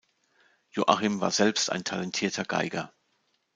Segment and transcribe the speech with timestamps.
[0.71, 2.91] Joachim war selbst ein talentierter Geiger.